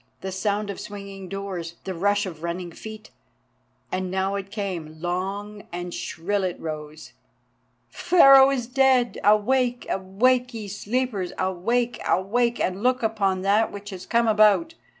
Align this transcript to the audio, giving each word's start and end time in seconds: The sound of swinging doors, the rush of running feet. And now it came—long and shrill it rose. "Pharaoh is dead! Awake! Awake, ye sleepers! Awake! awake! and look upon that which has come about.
The 0.21 0.31
sound 0.31 0.71
of 0.71 0.79
swinging 0.79 1.29
doors, 1.29 1.75
the 1.83 1.93
rush 1.93 2.25
of 2.25 2.41
running 2.41 2.71
feet. 2.71 3.11
And 3.91 4.09
now 4.09 4.33
it 4.33 4.49
came—long 4.49 5.67
and 5.71 5.93
shrill 5.93 6.43
it 6.43 6.59
rose. 6.59 7.13
"Pharaoh 7.91 8.49
is 8.49 8.65
dead! 8.65 9.19
Awake! 9.23 9.85
Awake, 9.91 10.55
ye 10.55 10.67
sleepers! 10.67 11.33
Awake! 11.37 12.01
awake! 12.07 12.59
and 12.59 12.81
look 12.81 13.03
upon 13.03 13.43
that 13.43 13.71
which 13.71 13.91
has 13.91 14.07
come 14.07 14.27
about. 14.27 14.73